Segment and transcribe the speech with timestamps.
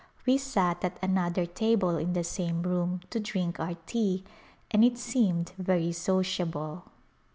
[0.25, 4.23] We sat at another table in the same room to drink our tea
[4.71, 6.85] and it seemed very sociable.